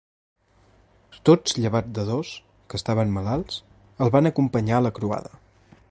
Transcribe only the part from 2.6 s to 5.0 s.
que estaven malalts, el van acompanyar a la